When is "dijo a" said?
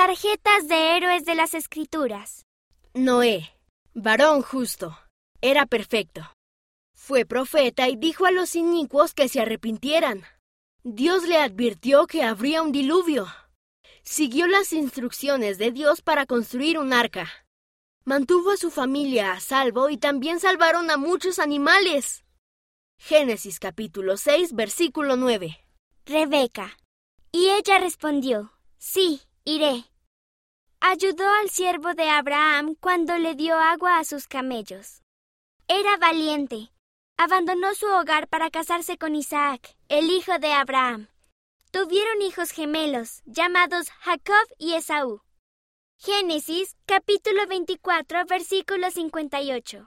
7.96-8.30